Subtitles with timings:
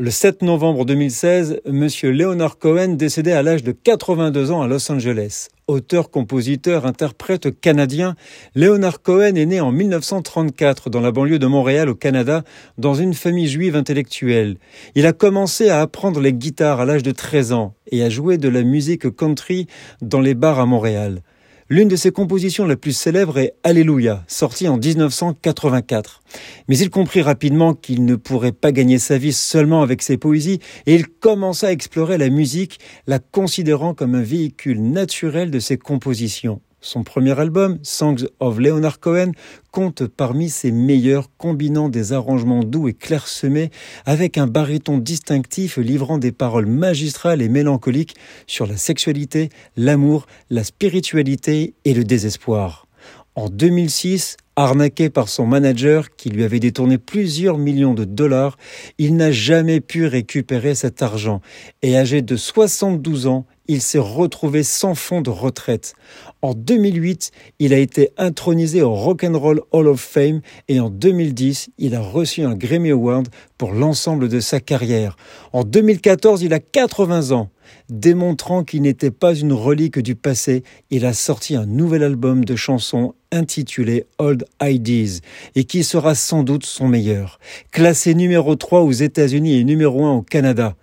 [0.00, 4.92] Le 7 novembre 2016, Monsieur Leonard Cohen décédait à l'âge de 82 ans à Los
[4.92, 5.48] Angeles.
[5.66, 8.14] Auteur, compositeur, interprète canadien,
[8.54, 12.44] Leonard Cohen est né en 1934 dans la banlieue de Montréal au Canada
[12.78, 14.58] dans une famille juive intellectuelle.
[14.94, 18.38] Il a commencé à apprendre les guitares à l'âge de 13 ans et à jouer
[18.38, 19.66] de la musique country
[20.00, 21.22] dans les bars à Montréal.
[21.70, 26.22] L'une de ses compositions la plus célèbre est Alléluia, sortie en 1984.
[26.66, 30.60] Mais il comprit rapidement qu'il ne pourrait pas gagner sa vie seulement avec ses poésies
[30.86, 35.76] et il commença à explorer la musique, la considérant comme un véhicule naturel de ses
[35.76, 36.62] compositions.
[36.80, 39.32] Son premier album, Songs of Leonard Cohen,
[39.72, 43.70] compte parmi ses meilleurs, combinant des arrangements doux et clairsemés
[44.06, 48.14] avec un baryton distinctif livrant des paroles magistrales et mélancoliques
[48.46, 52.86] sur la sexualité, l'amour, la spiritualité et le désespoir.
[53.34, 58.56] En 2006, arnaqué par son manager qui lui avait détourné plusieurs millions de dollars,
[58.98, 61.40] il n'a jamais pu récupérer cet argent
[61.82, 65.94] et âgé de 72 ans, il s'est retrouvé sans fonds de retraite.
[66.40, 71.94] En 2008, il a été intronisé au Rock'n'Roll Hall of Fame et en 2010, il
[71.94, 75.16] a reçu un Grammy Award pour l'ensemble de sa carrière.
[75.52, 77.50] En 2014, il a 80 ans.
[77.90, 82.56] Démontrant qu'il n'était pas une relique du passé, il a sorti un nouvel album de
[82.56, 85.20] chansons intitulé Old Ideas
[85.54, 87.38] et qui sera sans doute son meilleur.
[87.70, 90.76] Classé numéro 3 aux États-Unis et numéro 1 au Canada.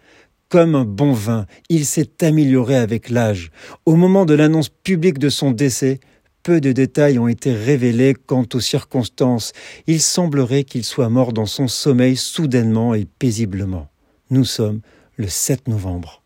[0.55, 3.51] Comme un bon vin, il s'est amélioré avec l'âge.
[3.85, 5.99] Au moment de l'annonce publique de son décès,
[6.43, 9.51] peu de détails ont été révélés quant aux circonstances.
[9.85, 13.89] Il semblerait qu'il soit mort dans son sommeil soudainement et paisiblement.
[14.29, 14.79] Nous sommes
[15.17, 16.23] le 7 novembre.